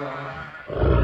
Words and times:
Claro. 0.00 0.99